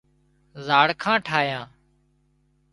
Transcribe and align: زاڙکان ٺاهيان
زاڙکان 0.65 1.17
ٺاهيان 1.27 1.67